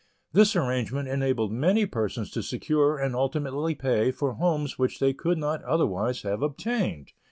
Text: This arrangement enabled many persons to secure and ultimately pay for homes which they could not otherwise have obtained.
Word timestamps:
This 0.33 0.55
arrangement 0.55 1.07
enabled 1.07 1.51
many 1.51 1.85
persons 1.85 2.31
to 2.31 2.41
secure 2.41 2.97
and 2.97 3.15
ultimately 3.15 3.75
pay 3.75 4.09
for 4.09 4.33
homes 4.33 4.79
which 4.79 4.97
they 4.99 5.13
could 5.13 5.37
not 5.37 5.63
otherwise 5.63 6.23
have 6.23 6.41
obtained. 6.41 7.11